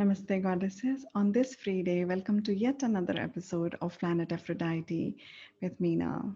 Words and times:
Namaste, 0.00 0.42
goddesses. 0.42 1.04
On 1.14 1.30
this 1.30 1.54
free 1.54 1.82
day, 1.82 2.06
welcome 2.06 2.42
to 2.44 2.54
yet 2.54 2.82
another 2.82 3.20
episode 3.20 3.76
of 3.82 3.98
Planet 3.98 4.32
Aphrodite 4.32 5.14
with 5.60 5.78
Meena. 5.78 6.34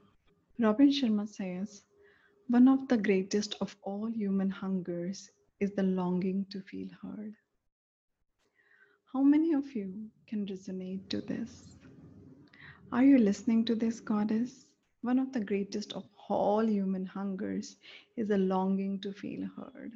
Robin 0.59 0.91
Sharma 0.91 1.27
says, 1.27 1.83
One 2.49 2.69
of 2.69 2.87
the 2.89 2.99
greatest 2.99 3.55
of 3.63 3.75
all 3.81 4.07
human 4.07 4.51
hungers 4.51 5.31
is 5.61 5.73
the 5.73 5.83
longing 5.83 6.45
to 6.51 6.61
feel 6.61 6.89
heard. 7.03 7.35
How 9.11 9.23
many 9.23 9.55
of 9.55 9.75
you 9.75 10.11
can 10.27 10.45
resonate 10.47 11.09
to 11.09 11.23
this? 11.23 11.79
Are 12.93 13.03
you 13.03 13.17
listening 13.17 13.65
to 13.65 13.75
this, 13.75 13.99
goddess? 13.99 14.67
One 15.01 15.19
of 15.19 15.33
the 15.33 15.41
greatest 15.41 15.95
of 15.95 16.05
all 16.29 16.69
human 16.69 17.07
hungers 17.07 17.77
is 18.15 18.29
a 18.29 18.37
longing 18.37 19.01
to 19.01 19.11
feel 19.11 19.49
heard. 19.57 19.93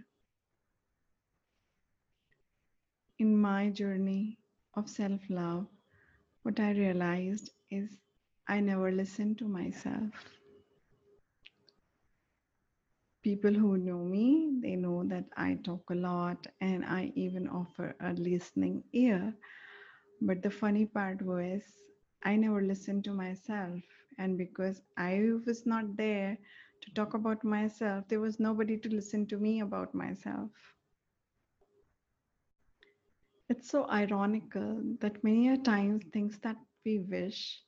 In 3.19 3.37
my 3.37 3.71
journey 3.71 4.39
of 4.75 4.89
self 4.89 5.29
love, 5.29 5.67
what 6.43 6.61
I 6.61 6.73
realized 6.73 7.51
is 7.71 7.99
I 8.49 8.61
never 8.61 8.91
listened 8.93 9.39
to 9.39 9.49
myself. 9.49 10.11
People 13.23 13.53
who 13.55 13.77
know 13.79 14.05
me, 14.05 14.59
they 14.61 14.75
know 14.75 15.05
that 15.05 15.25
I 15.37 15.55
talk 15.55 15.89
a 15.91 15.95
lot 15.95 16.47
and 16.61 16.85
I 16.85 17.13
even 17.15 17.49
offer 17.49 17.95
a 18.01 18.13
listening 18.15 18.83
ear. 18.93 19.35
But 20.21 20.43
the 20.43 20.51
funny 20.51 20.87
part 20.87 21.23
was, 21.23 21.63
I 22.23 22.37
never 22.37 22.63
listened 22.63 23.05
to 23.05 23.13
myself. 23.13 23.83
And 24.19 24.39
because 24.39 24.83
I 24.97 25.33
was 25.47 25.67
not 25.67 25.97
there 25.97 26.39
to 26.83 26.95
talk 26.95 27.15
about 27.15 27.45
myself, 27.45 28.09
there 28.09 28.21
was 28.21 28.41
nobody 28.41 28.79
to 28.79 28.89
listen 28.89 29.27
to 29.29 29.39
me 29.39 29.61
about 29.61 29.95
myself. 29.95 30.51
It's 33.49 33.69
so 33.69 33.89
ironical 33.91 34.79
uh, 34.79 34.83
that 35.01 35.25
many 35.25 35.49
a 35.49 35.57
times 35.57 36.05
things 36.13 36.39
that 36.41 36.57
we 36.85 36.99
wish 37.01 37.63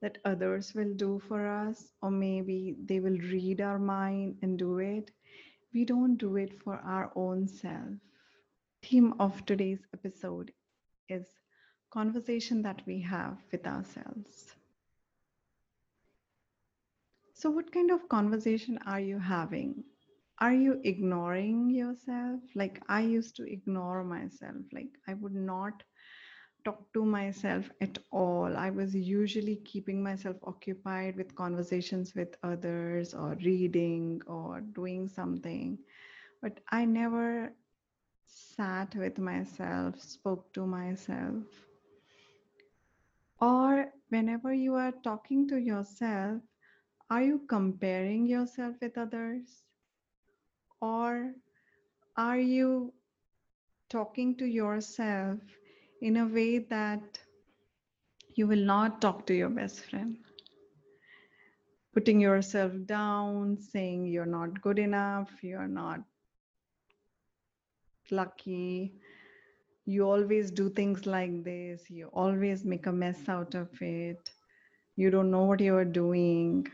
that 0.00 0.18
others 0.24 0.74
will 0.74 0.92
do 0.94 1.18
for 1.28 1.46
us, 1.46 1.92
or 2.02 2.10
maybe 2.10 2.76
they 2.84 3.00
will 3.00 3.18
read 3.18 3.60
our 3.60 3.78
mind 3.78 4.38
and 4.42 4.58
do 4.58 4.78
it, 4.78 5.10
we 5.72 5.84
don't 5.84 6.16
do 6.16 6.36
it 6.36 6.60
for 6.62 6.76
our 6.76 7.12
own 7.16 7.46
self. 7.48 7.94
Theme 8.82 9.14
of 9.20 9.44
today's 9.46 9.86
episode 9.94 10.52
is 11.08 11.26
conversation 11.90 12.62
that 12.62 12.82
we 12.86 13.00
have 13.00 13.38
with 13.52 13.66
ourselves. 13.66 14.54
So, 17.34 17.50
what 17.50 17.72
kind 17.72 17.90
of 17.90 18.08
conversation 18.08 18.78
are 18.86 19.00
you 19.00 19.18
having 19.18 19.84
are 20.40 20.52
you 20.54 20.80
ignoring 20.84 21.70
yourself? 21.70 22.40
Like 22.54 22.82
i 22.88 23.00
used 23.00 23.36
to 23.36 23.44
ignore 23.44 24.04
myself. 24.04 24.64
Like 24.72 24.90
i 25.08 25.14
would 25.14 25.34
not 25.34 25.82
talk 26.64 26.92
to 26.94 27.04
myself 27.04 27.70
at 27.80 27.98
all. 28.10 28.56
I 28.56 28.70
was 28.70 28.94
usually 28.94 29.56
keeping 29.56 30.02
myself 30.02 30.36
occupied 30.44 31.16
with 31.16 31.34
conversations 31.34 32.14
with 32.14 32.36
others 32.42 33.14
or 33.14 33.36
reading 33.44 34.20
or 34.26 34.60
doing 34.60 35.08
something. 35.08 35.78
But 36.42 36.60
i 36.70 36.84
never 36.84 37.52
sat 38.26 38.94
with 38.96 39.18
myself 39.18 40.00
spoke 40.00 40.52
to 40.54 40.66
myself. 40.66 41.44
Or 43.40 43.92
whenever 44.08 44.52
you 44.54 44.74
are 44.74 44.92
talking 44.92 45.46
to 45.48 45.56
yourself 45.58 46.42
are 47.10 47.22
you 47.22 47.40
comparing 47.48 48.26
yourself 48.26 48.76
with 48.80 48.96
others 48.96 49.64
or 50.82 51.32
are 52.16 52.38
you 52.38 52.92
talking 53.88 54.34
to 54.36 54.44
yourself 54.44 55.38
in 56.02 56.16
a 56.16 56.26
way 56.26 56.58
that 56.58 57.20
you 58.34 58.48
will 58.48 58.64
not 58.74 59.00
talk 59.00 59.24
to 59.26 59.34
your 59.34 59.48
best 59.48 59.80
friend? 59.88 60.18
Putting 61.94 62.20
yourself 62.20 62.72
down, 62.86 63.58
saying 63.58 64.06
you're 64.06 64.26
not 64.26 64.60
good 64.60 64.78
enough, 64.78 65.30
you're 65.42 65.68
not 65.68 66.00
lucky, 68.10 68.94
you 69.84 70.04
always 70.04 70.50
do 70.50 70.68
things 70.68 71.06
like 71.06 71.44
this, 71.44 71.88
you 71.88 72.08
always 72.08 72.64
make 72.64 72.86
a 72.86 72.92
mess 72.92 73.28
out 73.28 73.54
of 73.54 73.68
it, 73.80 74.30
you 74.96 75.10
don't 75.10 75.30
know 75.30 75.44
what 75.44 75.60
you're 75.60 75.84
doing 75.84 76.66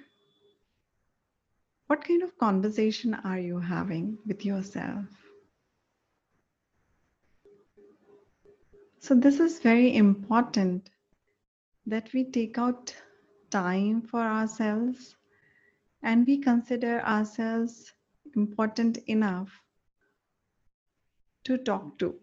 what 1.89 2.05
kind 2.05 2.23
of 2.23 2.37
conversation 2.37 3.15
are 3.15 3.39
you 3.39 3.59
having 3.59 4.19
with 4.27 4.45
yourself? 4.45 5.07
So, 9.01 9.15
this 9.15 9.41
is 9.41 9.61
very 9.61 9.97
important 9.97 10.91
that 11.87 12.13
we 12.13 12.25
take 12.31 12.59
out 12.59 12.95
time 13.51 14.03
for 14.03 14.21
ourselves 14.21 15.17
and 16.03 16.27
we 16.27 16.37
consider 16.37 17.01
ourselves 17.01 17.91
important 18.37 18.99
enough 19.07 19.51
to 21.45 21.57
talk 21.57 21.99
to. 22.01 22.15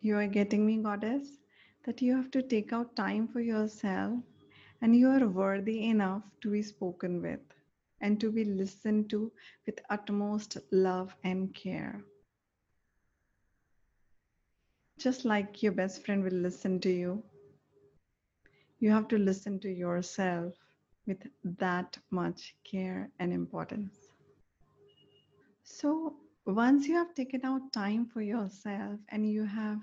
You 0.00 0.16
are 0.16 0.26
getting 0.26 0.64
me, 0.64 0.78
Goddess? 0.78 1.36
That 1.84 2.00
you 2.00 2.16
have 2.16 2.30
to 2.30 2.40
take 2.40 2.72
out 2.72 2.96
time 2.96 3.28
for 3.28 3.40
yourself 3.40 4.20
and 4.80 4.96
you 4.96 5.08
are 5.08 5.28
worthy 5.28 5.84
enough 5.90 6.22
to 6.40 6.50
be 6.50 6.62
spoken 6.62 7.20
with 7.20 7.40
and 8.02 8.20
to 8.20 8.30
be 8.30 8.44
listened 8.44 9.08
to 9.10 9.32
with 9.66 9.80
utmost 9.88 10.58
love 10.70 11.14
and 11.24 11.54
care. 11.54 12.04
Just 14.98 15.24
like 15.24 15.62
your 15.62 15.72
best 15.72 16.04
friend 16.04 16.22
will 16.22 16.32
listen 16.32 16.78
to 16.80 16.90
you, 16.90 17.22
you 18.80 18.90
have 18.90 19.08
to 19.08 19.18
listen 19.18 19.58
to 19.60 19.70
yourself 19.70 20.54
with 21.06 21.26
that 21.58 21.98
much 22.10 22.54
care 22.64 23.10
and 23.18 23.32
importance. 23.32 23.96
So, 25.64 26.16
once 26.46 26.88
you 26.88 26.94
have 26.96 27.14
taken 27.14 27.44
out 27.44 27.72
time 27.72 28.06
for 28.06 28.20
yourself 28.20 28.98
and 29.08 29.30
you 29.30 29.44
have 29.44 29.80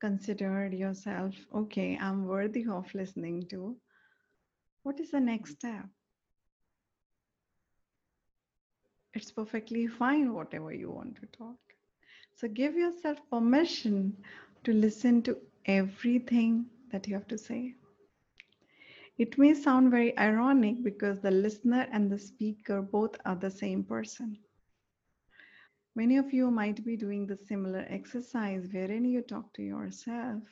considered 0.00 0.74
yourself, 0.74 1.34
okay, 1.54 1.98
I'm 2.00 2.26
worthy 2.26 2.66
of 2.66 2.94
listening 2.94 3.46
to, 3.48 3.76
what 4.82 5.00
is 5.00 5.10
the 5.10 5.20
next 5.20 5.52
step? 5.52 5.86
It's 9.16 9.30
perfectly 9.30 9.86
fine 9.86 10.34
whatever 10.34 10.72
you 10.72 10.90
want 10.90 11.16
to 11.16 11.26
talk. 11.38 11.56
So 12.34 12.48
give 12.48 12.74
yourself 12.76 13.18
permission 13.30 14.16
to 14.64 14.72
listen 14.72 15.22
to 15.22 15.38
everything 15.64 16.66
that 16.92 17.08
you 17.08 17.14
have 17.14 17.26
to 17.28 17.38
say. 17.38 17.74
It 19.18 19.38
may 19.38 19.54
sound 19.54 19.90
very 19.90 20.16
ironic 20.18 20.84
because 20.84 21.20
the 21.20 21.30
listener 21.30 21.88
and 21.90 22.12
the 22.12 22.18
speaker 22.18 22.82
both 22.82 23.16
are 23.24 23.36
the 23.36 23.50
same 23.50 23.82
person. 23.82 24.36
Many 25.94 26.18
of 26.18 26.34
you 26.34 26.50
might 26.50 26.84
be 26.84 26.96
doing 26.96 27.26
the 27.26 27.38
similar 27.38 27.86
exercise 27.88 28.68
wherein 28.70 29.06
you 29.06 29.22
talk 29.22 29.54
to 29.54 29.62
yourself 29.62 30.42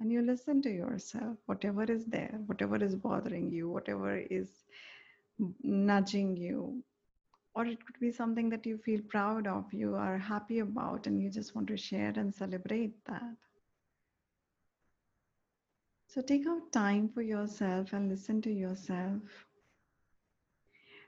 and 0.00 0.10
you 0.10 0.22
listen 0.22 0.62
to 0.62 0.70
yourself 0.70 1.36
whatever 1.46 1.84
is 1.84 2.06
there 2.06 2.40
whatever 2.46 2.82
is 2.82 2.96
bothering 2.96 3.50
you 3.50 3.68
whatever 3.68 4.16
is 4.30 4.64
nudging 5.62 6.36
you 6.36 6.82
or 7.54 7.66
it 7.66 7.84
could 7.86 7.98
be 8.00 8.10
something 8.10 8.48
that 8.50 8.66
you 8.66 8.78
feel 8.78 9.00
proud 9.08 9.46
of, 9.46 9.72
you 9.72 9.94
are 9.94 10.18
happy 10.18 10.58
about, 10.58 11.06
and 11.06 11.20
you 11.20 11.30
just 11.30 11.54
want 11.54 11.68
to 11.68 11.76
share 11.76 12.12
and 12.16 12.34
celebrate 12.34 12.92
that. 13.06 13.36
So 16.08 16.20
take 16.20 16.46
out 16.46 16.72
time 16.72 17.08
for 17.08 17.22
yourself 17.22 17.92
and 17.92 18.08
listen 18.08 18.40
to 18.42 18.50
yourself 18.50 19.20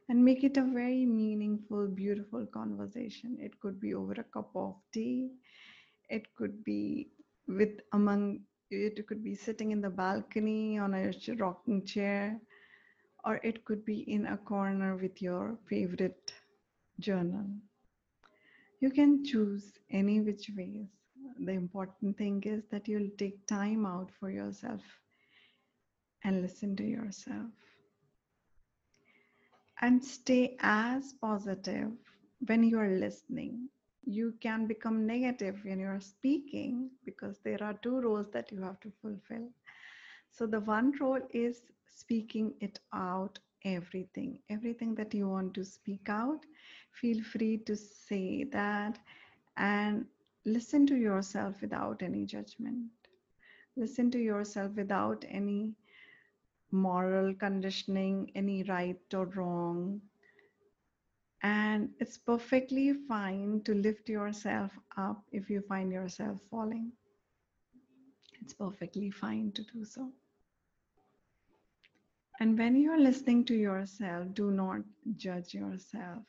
and 0.09 0.25
make 0.25 0.45
it 0.45 0.57
a 0.57 0.63
very 0.63 1.05
meaningful, 1.05 1.87
beautiful 1.89 2.47
conversation. 2.47 3.37
It 3.41 3.59
could 3.61 3.81
be 3.81 3.95
over 3.95 4.13
a 4.13 4.25
cup 4.25 4.51
of 4.55 4.75
tea, 4.93 5.31
it 6.09 6.35
could 6.37 6.65
be 6.65 7.09
with 7.49 7.81
among 7.93 8.41
it 8.71 9.07
could 9.07 9.23
be 9.23 9.35
sitting 9.35 9.71
in 9.71 9.81
the 9.81 9.91
balcony 9.91 10.77
on 10.79 10.93
a 10.95 11.13
rocking 11.39 11.85
chair 11.85 12.41
or 13.27 13.41
it 13.43 13.65
could 13.65 13.85
be 13.85 14.01
in 14.11 14.27
a 14.27 14.39
corner 14.39 14.97
with 14.97 15.21
your 15.21 15.59
favorite 15.69 16.33
journal. 17.01 17.47
You 18.81 18.91
can 18.91 19.25
choose 19.25 19.73
any 19.91 20.21
which 20.21 20.51
ways. 20.57 20.87
The 21.41 21.53
important 21.53 22.17
thing 22.17 22.43
is 22.45 22.65
that 22.71 22.87
you'll 22.87 23.11
take 23.19 23.47
time 23.47 23.85
out 23.85 24.11
for 24.21 24.31
yourself 24.31 24.81
and 26.25 26.41
listen 26.41 26.77
to 26.77 26.85
yourself. 26.85 27.51
And 29.81 30.05
stay 30.05 30.57
as 30.61 31.13
positive 31.21 31.91
when 32.47 32.63
you 32.63 32.79
are 32.79 32.97
listening. 32.97 33.69
You 34.05 34.35
can 34.41 34.67
become 34.67 35.07
negative 35.07 35.61
when 35.65 35.81
you 35.81 35.87
are 35.89 36.01
speaking 36.01 36.91
because 37.05 37.39
there 37.45 37.63
are 37.63 37.75
two 37.75 38.01
roles 38.01 38.31
that 38.33 38.53
you 38.53 38.63
have 38.63 38.81
to 38.81 38.93
fulfill. 39.03 39.51
So, 40.31 40.47
the 40.47 40.61
one 40.61 40.93
role 41.01 41.21
is 41.31 41.63
speaking 41.87 42.55
it 42.61 42.79
out 42.93 43.39
everything, 43.65 44.39
everything 44.49 44.95
that 44.97 45.15
you 45.15 45.29
want 45.29 45.55
to 45.55 45.65
speak 45.65 46.09
out. 46.09 46.45
Feel 46.93 47.23
free 47.23 47.59
to 47.59 47.77
say 47.77 48.45
that 48.45 48.99
and 49.57 50.07
listen 50.45 50.87
to 50.87 50.97
yourself 50.97 51.61
without 51.61 52.03
any 52.03 52.25
judgment. 52.27 52.91
Listen 53.77 54.11
to 54.11 54.19
yourself 54.19 54.73
without 54.77 55.25
any 55.29 55.75
moral 56.71 57.35
conditioning, 57.35 58.31
any 58.35 58.63
right 58.65 59.01
or 59.15 59.27
wrong. 59.27 60.01
And 61.43 61.95
it's 61.99 62.17
perfectly 62.19 62.93
fine 62.93 63.63
to 63.65 63.75
lift 63.75 64.09
yourself 64.09 64.79
up 64.97 65.25
if 65.33 65.49
you 65.51 65.61
find 65.63 65.93
yourself 65.93 66.41
falling. 66.51 66.93
It's 68.47 68.55
perfectly 68.55 69.11
fine 69.11 69.51
to 69.57 69.63
do 69.75 69.85
so. 69.85 70.09
And 72.39 72.57
when 72.57 72.77
you 72.77 72.93
are 72.93 72.99
listening 72.99 73.45
to 73.47 73.55
yourself, 73.57 74.33
do 74.35 74.53
not 74.53 74.83
judge 75.17 75.53
yourself. 75.53 76.23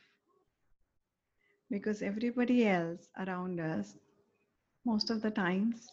Because 1.70 2.02
everybody 2.02 2.66
else 2.66 3.08
around 3.20 3.60
us, 3.60 3.94
most 4.84 5.12
of 5.12 5.22
the 5.22 5.30
times, 5.30 5.90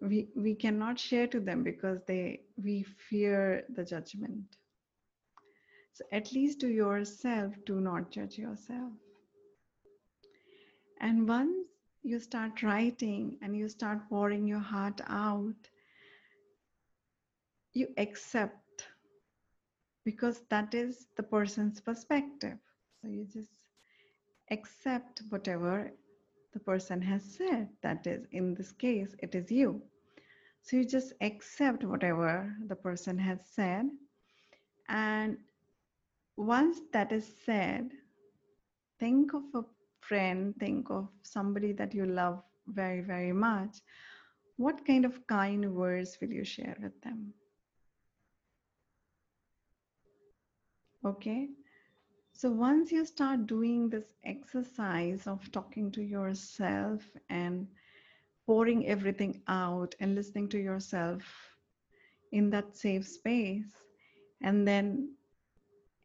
we, 0.00 0.26
we 0.34 0.56
cannot 0.56 0.98
share 0.98 1.28
to 1.28 1.38
them 1.38 1.62
because 1.62 2.00
they 2.08 2.40
we 2.60 2.84
fear 3.08 3.62
the 3.76 3.84
judgment. 3.84 4.56
So 5.92 6.06
at 6.10 6.32
least 6.32 6.58
to 6.62 6.68
yourself, 6.68 7.54
do 7.66 7.80
not 7.80 8.10
judge 8.10 8.36
yourself. 8.36 8.90
And 11.00 11.28
once 11.28 11.69
you 12.02 12.18
start 12.18 12.62
writing 12.62 13.36
and 13.42 13.56
you 13.56 13.68
start 13.68 14.08
pouring 14.08 14.46
your 14.46 14.60
heart 14.60 15.00
out, 15.08 15.68
you 17.72 17.88
accept 17.96 18.88
because 20.04 20.40
that 20.48 20.74
is 20.74 21.06
the 21.16 21.22
person's 21.22 21.80
perspective. 21.80 22.56
So 23.00 23.08
you 23.08 23.26
just 23.32 23.68
accept 24.50 25.22
whatever 25.28 25.92
the 26.52 26.60
person 26.60 27.00
has 27.02 27.22
said. 27.22 27.68
That 27.82 28.06
is, 28.06 28.26
in 28.32 28.54
this 28.54 28.72
case, 28.72 29.14
it 29.20 29.34
is 29.34 29.50
you. 29.50 29.80
So 30.62 30.76
you 30.76 30.84
just 30.84 31.12
accept 31.20 31.84
whatever 31.84 32.52
the 32.66 32.76
person 32.76 33.18
has 33.18 33.40
said. 33.54 33.86
And 34.88 35.38
once 36.36 36.80
that 36.92 37.12
is 37.12 37.32
said, 37.44 37.90
think 38.98 39.32
of 39.34 39.42
a 39.54 39.62
friend, 40.10 40.54
think 40.58 40.90
of 40.90 41.06
somebody 41.22 41.72
that 41.72 41.94
you 41.94 42.04
love 42.04 42.42
very, 42.66 43.00
very 43.00 43.32
much. 43.32 43.76
What 44.56 44.84
kind 44.84 45.04
of 45.04 45.24
kind 45.28 45.72
words 45.72 46.18
will 46.20 46.32
you 46.32 46.44
share 46.44 46.76
with 46.82 47.00
them? 47.02 47.32
Okay. 51.06 51.50
So 52.32 52.50
once 52.50 52.90
you 52.90 53.04
start 53.04 53.46
doing 53.46 53.88
this 53.88 54.14
exercise 54.24 55.28
of 55.28 55.52
talking 55.52 55.92
to 55.92 56.02
yourself 56.02 57.02
and 57.28 57.68
pouring 58.46 58.88
everything 58.88 59.42
out 59.46 59.94
and 60.00 60.16
listening 60.16 60.48
to 60.48 60.58
yourself 60.58 61.22
in 62.32 62.50
that 62.50 62.76
safe 62.76 63.06
space, 63.06 63.70
and 64.42 64.66
then 64.66 65.14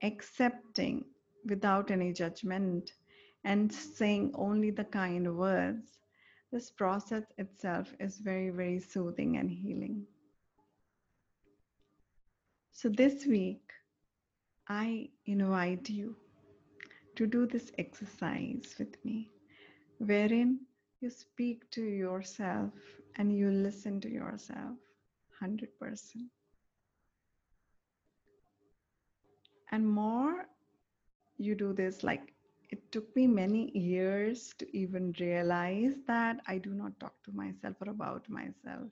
accepting 0.03 1.05
without 1.45 1.89
any 1.89 2.13
judgment 2.13 2.91
and 3.45 3.71
saying 3.71 4.31
only 4.33 4.71
the 4.71 4.83
kind 4.83 5.37
words, 5.37 5.99
this 6.51 6.71
process 6.71 7.23
itself 7.37 7.93
is 7.99 8.17
very, 8.17 8.49
very 8.49 8.79
soothing 8.79 9.37
and 9.37 9.49
healing. 9.49 10.05
So 12.71 12.89
this 12.89 13.25
week, 13.25 13.61
I 14.67 15.09
invite 15.27 15.89
you 15.89 16.15
to 17.15 17.27
do 17.27 17.45
this 17.45 17.71
exercise 17.77 18.75
with 18.79 18.97
me, 19.05 19.29
wherein 19.99 20.59
you 20.99 21.09
speak 21.09 21.69
to 21.71 21.83
yourself 21.83 22.73
and 23.15 23.31
you 23.31 23.51
listen 23.51 24.01
to 24.01 24.09
yourself 24.09 24.75
100%. 25.41 25.67
And 29.71 29.87
more 29.87 30.45
you 31.37 31.55
do 31.55 31.73
this, 31.73 32.03
like 32.03 32.34
it 32.69 32.91
took 32.91 33.15
me 33.15 33.27
many 33.27 33.71
years 33.77 34.53
to 34.59 34.77
even 34.77 35.13
realize 35.19 35.95
that 36.07 36.41
I 36.47 36.57
do 36.57 36.73
not 36.73 36.99
talk 36.99 37.21
to 37.23 37.31
myself 37.31 37.75
or 37.81 37.89
about 37.89 38.29
myself. 38.29 38.91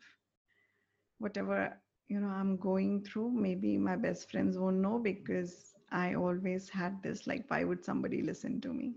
Whatever 1.20 1.80
you 2.08 2.20
know 2.20 2.28
i'm 2.30 2.58
going 2.58 3.04
through 3.04 3.30
maybe 3.32 3.78
my 3.78 3.96
best 3.96 4.30
friends 4.32 4.58
won't 4.58 4.78
know 4.78 5.00
because 5.00 5.74
i 5.92 6.14
always 6.14 6.70
had 6.70 7.02
this 7.04 7.28
like 7.28 7.46
why 7.50 7.64
would 7.64 7.84
somebody 7.84 8.22
listen 8.22 8.60
to 8.62 8.74
me 8.74 8.96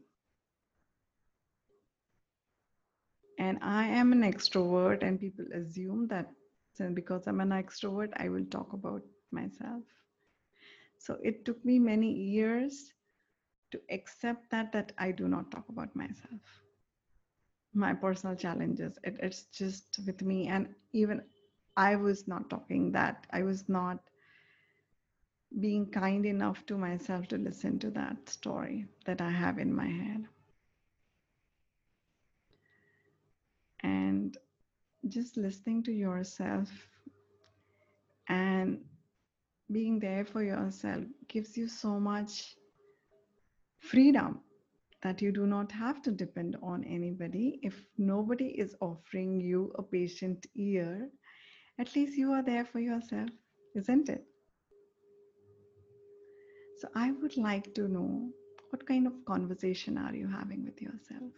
and 3.38 3.58
i 3.62 3.84
am 3.86 4.12
an 4.12 4.22
extrovert 4.22 5.02
and 5.02 5.20
people 5.20 5.44
assume 5.54 6.06
that 6.08 6.30
because 6.94 7.26
i'm 7.26 7.40
an 7.40 7.50
extrovert 7.50 8.12
i 8.16 8.28
will 8.28 8.44
talk 8.56 8.72
about 8.72 9.02
myself 9.32 9.82
so 10.98 11.16
it 11.22 11.44
took 11.44 11.64
me 11.64 11.78
many 11.78 12.12
years 12.12 12.92
to 13.70 13.80
accept 13.90 14.50
that 14.50 14.72
that 14.72 14.92
i 14.98 15.10
do 15.10 15.28
not 15.28 15.50
talk 15.50 15.68
about 15.68 15.94
myself 15.94 16.62
my 17.74 17.92
personal 17.92 18.34
challenges 18.36 18.98
it, 19.04 19.16
it's 19.20 19.44
just 19.46 19.98
with 20.06 20.22
me 20.22 20.46
and 20.48 20.68
even 20.92 21.20
I 21.76 21.96
was 21.96 22.26
not 22.26 22.48
talking 22.48 22.92
that. 22.92 23.26
I 23.30 23.42
was 23.42 23.68
not 23.68 23.98
being 25.60 25.86
kind 25.90 26.24
enough 26.26 26.64
to 26.66 26.76
myself 26.78 27.28
to 27.28 27.36
listen 27.38 27.78
to 27.80 27.90
that 27.90 28.28
story 28.28 28.86
that 29.04 29.20
I 29.20 29.30
have 29.30 29.58
in 29.58 29.74
my 29.74 29.86
head. 29.86 30.24
And 33.82 34.36
just 35.08 35.36
listening 35.36 35.82
to 35.84 35.92
yourself 35.92 36.68
and 38.28 38.80
being 39.70 39.98
there 39.98 40.24
for 40.24 40.42
yourself 40.42 41.04
gives 41.28 41.56
you 41.56 41.68
so 41.68 42.00
much 42.00 42.56
freedom 43.90 44.40
that 45.02 45.22
you 45.22 45.30
do 45.32 45.46
not 45.46 45.70
have 45.70 46.02
to 46.02 46.10
depend 46.10 46.56
on 46.62 46.84
anybody. 46.84 47.60
If 47.62 47.74
nobody 47.96 48.46
is 48.46 48.74
offering 48.80 49.40
you 49.40 49.72
a 49.78 49.82
patient 49.82 50.46
ear, 50.54 51.08
at 51.78 51.94
least 51.94 52.16
you 52.16 52.32
are 52.32 52.42
there 52.42 52.64
for 52.64 52.80
yourself, 52.80 53.30
isn't 53.74 54.08
it? 54.08 54.24
So 56.78 56.88
I 56.94 57.12
would 57.12 57.36
like 57.36 57.74
to 57.74 57.88
know 57.88 58.28
what 58.70 58.86
kind 58.86 59.06
of 59.06 59.24
conversation 59.24 59.96
are 59.96 60.14
you 60.14 60.28
having 60.28 60.64
with 60.64 60.82
yourself? 60.82 61.32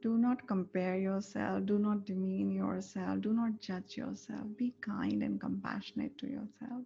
Do 0.00 0.16
not 0.16 0.46
compare 0.46 0.96
yourself, 0.96 1.66
do 1.66 1.78
not 1.78 2.06
demean 2.06 2.52
yourself, 2.52 3.20
do 3.20 3.32
not 3.32 3.60
judge 3.60 3.96
yourself. 3.96 4.46
Be 4.56 4.74
kind 4.80 5.22
and 5.22 5.40
compassionate 5.40 6.16
to 6.18 6.26
yourself. 6.26 6.84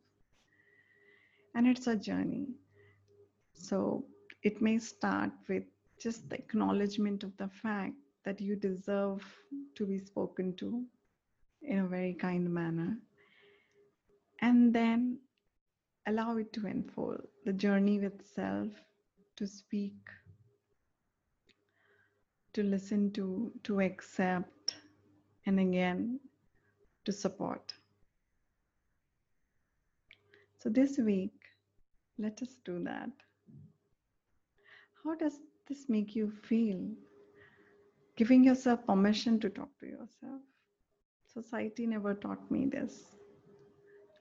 And 1.55 1.67
it's 1.67 1.87
a 1.87 1.97
journey. 1.97 2.49
So 3.55 4.07
it 4.43 4.61
may 4.61 4.79
start 4.79 5.31
with 5.49 5.65
just 6.01 6.29
the 6.29 6.37
acknowledgement 6.37 7.23
of 7.23 7.37
the 7.37 7.49
fact 7.49 7.95
that 8.25 8.41
you 8.41 8.57
deserve 8.57 9.23
to 9.75 9.87
be 9.87 9.99
spoken 9.99 10.55
to, 10.57 10.85
in 11.63 11.79
a 11.79 11.87
very 11.87 12.15
kind 12.15 12.53
manner. 12.53 12.97
And 14.41 14.75
then 14.75 15.19
allow 16.07 16.37
it 16.37 16.53
to 16.55 16.67
unfold 16.67 17.23
the 17.45 17.53
journey 17.53 18.01
with 18.01 18.27
self, 18.35 18.69
to 19.37 19.47
speak, 19.47 19.95
to 22.53 22.63
listen 22.63 23.13
to, 23.13 23.53
to 23.63 23.81
accept, 23.81 24.77
and 25.47 25.61
again 25.61 26.21
to 27.05 27.13
support. 27.13 27.73
So 30.59 30.69
this 30.69 30.99
week, 30.99 31.35
let 32.19 32.43
us 32.43 32.57
do 32.65 32.83
that. 32.85 33.11
How 35.05 35.15
does 35.17 35.41
this 35.69 35.89
make 35.89 36.15
you 36.15 36.31
feel? 36.31 36.81
Giving 38.17 38.45
yourself 38.45 38.87
permission 38.87 39.41
to 39.41 39.49
talk 39.51 39.71
to 39.81 39.87
yourself. 39.87 40.43
Society 41.33 41.87
never 41.87 42.15
taught 42.15 42.51
me 42.51 42.67
this. 42.67 43.05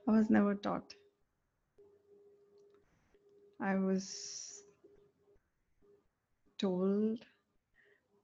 I 0.07 0.11
was 0.11 0.29
never 0.29 0.55
taught. 0.55 0.95
I 3.59 3.75
was 3.75 4.63
told 6.57 7.19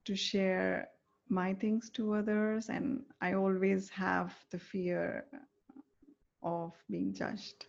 to 0.05 0.15
share 0.15 0.87
my 1.29 1.53
things 1.53 1.89
to 1.91 2.13
others, 2.13 2.69
and 2.69 3.03
I 3.21 3.33
always 3.33 3.89
have 3.89 4.33
the 4.51 4.57
fear 4.57 5.25
of 6.41 6.73
being 6.89 7.13
judged. 7.13 7.65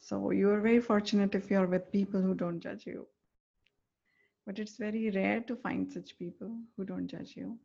So 0.00 0.30
you're 0.30 0.60
very 0.60 0.80
fortunate 0.80 1.34
if 1.34 1.50
you're 1.50 1.66
with 1.66 1.92
people 1.92 2.20
who 2.20 2.34
don't 2.34 2.60
judge 2.60 2.86
you. 2.86 3.06
But 4.50 4.58
it's 4.58 4.78
very 4.78 5.10
rare 5.10 5.40
to 5.42 5.54
find 5.54 5.92
such 5.92 6.18
people 6.18 6.50
who 6.76 6.84
don't 6.84 7.06
judge 7.06 7.36
you 7.36 7.58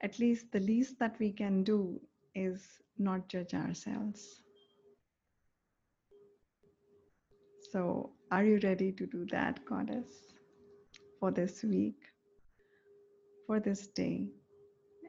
at 0.00 0.18
least 0.20 0.52
the 0.52 0.60
least 0.60 0.98
that 1.00 1.18
we 1.18 1.32
can 1.32 1.64
do 1.64 2.00
is 2.34 2.62
not 2.98 3.28
judge 3.28 3.54
ourselves. 3.54 4.40
So, 7.72 8.10
are 8.30 8.44
you 8.44 8.60
ready 8.62 8.92
to 8.92 9.06
do 9.06 9.26
that, 9.32 9.64
Goddess, 9.64 10.06
for 11.18 11.32
this 11.32 11.64
week? 11.64 11.96
for 13.48 13.60
this 13.60 13.86
day, 13.88 14.28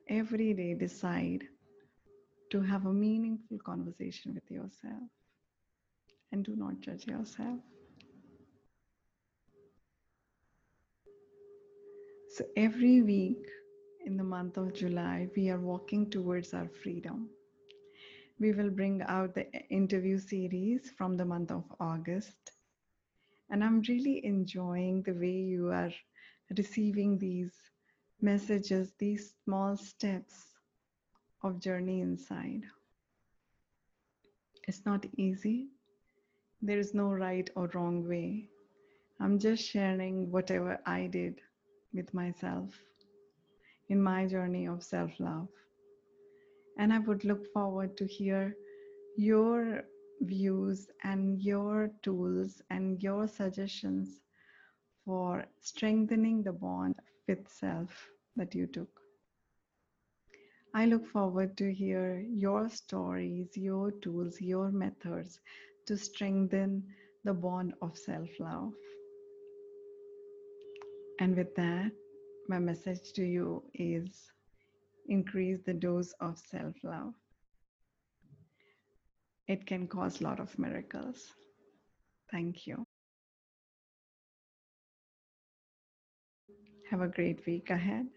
every 0.08 0.54
day 0.54 0.74
decide 0.74 1.44
to 2.50 2.62
have 2.62 2.86
a 2.86 2.94
meaningful 2.94 3.60
conversation 3.66 4.34
with 4.34 4.50
yourself 4.50 5.10
and 6.32 6.46
do 6.46 6.56
not 6.56 6.80
judge 6.80 7.06
yourself. 7.06 7.60
So, 12.40 12.46
every 12.56 13.02
week 13.02 13.50
in 14.06 14.16
the 14.16 14.24
month 14.24 14.56
of 14.56 14.74
July, 14.74 15.28
we 15.36 15.50
are 15.50 15.60
walking 15.60 16.10
towards 16.10 16.54
our 16.54 16.70
freedom. 16.70 17.30
We 18.40 18.54
will 18.54 18.70
bring 18.70 19.02
out 19.02 19.36
the 19.36 19.52
interview 19.70 20.18
series 20.18 20.90
from 20.98 21.18
the 21.18 21.26
month 21.26 21.52
of 21.52 21.66
August. 21.82 22.54
And 23.50 23.62
I'm 23.62 23.82
really 23.90 24.26
enjoying 24.26 25.02
the 25.02 25.16
way 25.16 25.34
you 25.34 25.68
are 25.72 25.92
receiving 26.58 27.18
these 27.18 27.52
messages, 28.22 28.94
these 28.98 29.34
small 29.44 29.76
steps 29.76 30.54
of 31.44 31.60
journey 31.60 32.00
inside. 32.00 32.64
It's 34.66 34.86
not 34.86 35.06
easy. 35.18 35.68
There 36.62 36.80
is 36.80 36.94
no 36.94 37.12
right 37.12 37.50
or 37.58 37.70
wrong 37.74 38.08
way. 38.08 38.48
I'm 39.20 39.40
just 39.40 39.62
sharing 39.62 40.32
whatever 40.32 40.80
I 40.86 41.08
did 41.08 41.42
with 41.94 42.14
myself 42.14 42.70
in 43.90 44.02
my 44.02 44.26
journey 44.26 44.68
of 44.68 44.84
self 44.84 45.20
love. 45.20 45.50
And 46.78 46.94
I 46.94 47.00
would 47.00 47.24
look 47.26 47.52
forward 47.54 47.98
to 47.98 48.06
hear 48.06 48.56
your 49.18 49.84
views 50.22 50.90
and 51.04 51.42
your 51.42 51.92
tools 52.02 52.62
and 52.70 53.02
your 53.02 53.28
suggestions 53.28 54.22
for 55.06 55.46
strengthening 55.60 56.44
the 56.44 56.54
bond 56.54 56.96
with 57.28 57.48
self 57.48 58.10
that 58.36 58.56
you 58.56 58.68
took. 58.68 59.02
I 60.74 60.86
look 60.86 61.06
forward 61.08 61.58
to 61.58 61.72
hear 61.74 62.20
your 62.20 62.70
stories, 62.70 63.56
your 63.58 63.92
tools, 63.92 64.42
your 64.42 64.72
methods 64.72 65.40
to 65.88 65.98
strengthen 65.98 66.84
the 67.24 67.34
bond 67.34 67.74
of 67.82 67.98
self-love. 67.98 68.74
And 71.20 71.36
with 71.36 71.54
that, 71.56 71.92
my 72.48 72.60
message 72.60 73.12
to 73.14 73.24
you 73.24 73.64
is 73.74 74.32
increase 75.08 75.60
the 75.66 75.74
dose 75.74 76.14
of 76.22 76.38
self-love. 76.38 77.14
It 79.48 79.66
can 79.66 79.88
cause 79.88 80.22
a 80.22 80.24
lot 80.24 80.40
of 80.40 80.58
miracles. 80.58 81.34
Thank 82.32 82.66
you. 82.68 82.86
Have 86.90 87.02
a 87.02 87.08
great 87.08 87.46
week 87.46 87.70
ahead. 87.70 88.08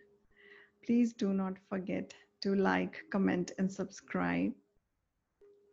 Please 0.86 1.12
do 1.12 1.32
not 1.32 1.54
forget 1.68 2.14
to 2.42 2.54
like, 2.54 3.02
comment, 3.10 3.52
and 3.58 3.70
subscribe. 3.70 4.52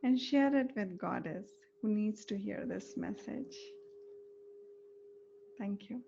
And 0.03 0.19
share 0.19 0.55
it 0.55 0.71
with 0.75 0.98
Goddess 0.98 1.48
who 1.81 1.93
needs 1.93 2.25
to 2.25 2.38
hear 2.38 2.65
this 2.65 2.95
message. 2.98 3.55
Thank 5.59 5.89
you. 5.89 6.01